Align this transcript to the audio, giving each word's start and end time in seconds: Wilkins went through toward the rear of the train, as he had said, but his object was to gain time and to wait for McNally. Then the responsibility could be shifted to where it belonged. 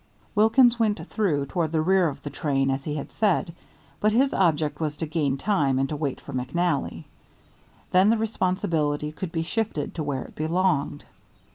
Wilkins 0.33 0.79
went 0.79 1.07
through 1.09 1.45
toward 1.45 1.71
the 1.71 1.79
rear 1.83 2.07
of 2.09 2.23
the 2.23 2.31
train, 2.31 2.71
as 2.71 2.85
he 2.85 2.95
had 2.95 3.11
said, 3.11 3.53
but 3.99 4.11
his 4.11 4.33
object 4.33 4.79
was 4.79 4.97
to 4.97 5.05
gain 5.05 5.37
time 5.37 5.77
and 5.77 5.87
to 5.89 5.95
wait 5.95 6.19
for 6.19 6.33
McNally. 6.33 7.03
Then 7.91 8.09
the 8.09 8.17
responsibility 8.17 9.11
could 9.11 9.31
be 9.31 9.43
shifted 9.43 9.93
to 9.93 10.01
where 10.03 10.23
it 10.23 10.33
belonged. 10.33 11.05